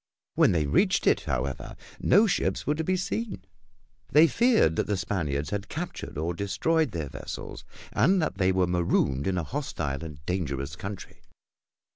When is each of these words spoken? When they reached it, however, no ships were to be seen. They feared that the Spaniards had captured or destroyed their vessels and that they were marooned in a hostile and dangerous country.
When 0.33 0.51
they 0.51 0.65
reached 0.65 1.05
it, 1.05 1.19
however, 1.25 1.75
no 1.99 2.25
ships 2.25 2.65
were 2.65 2.73
to 2.73 2.83
be 2.83 2.97
seen. 2.97 3.45
They 4.11 4.25
feared 4.25 4.75
that 4.77 4.87
the 4.87 4.97
Spaniards 4.97 5.51
had 5.51 5.69
captured 5.69 6.17
or 6.17 6.33
destroyed 6.33 6.89
their 6.89 7.09
vessels 7.09 7.63
and 7.93 8.19
that 8.19 8.39
they 8.39 8.51
were 8.51 8.65
marooned 8.65 9.27
in 9.27 9.37
a 9.37 9.43
hostile 9.43 10.03
and 10.03 10.19
dangerous 10.25 10.75
country. 10.75 11.21